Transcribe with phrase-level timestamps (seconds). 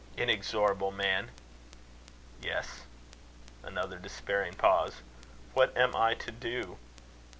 [0.17, 1.29] "Inexorable man!"
[2.41, 2.85] "Yes."
[3.61, 5.03] Another despairing pause.
[5.53, 6.79] "What am I to do?"